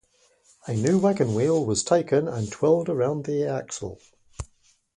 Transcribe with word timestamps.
A 0.65 0.73
new 0.73 0.97
wagon 0.97 1.35
wheel 1.35 1.63
was 1.63 1.83
taken 1.83 2.27
and 2.27 2.51
twirled 2.51 2.89
around 2.89 3.27
an 3.27 3.47
axle. 3.47 3.99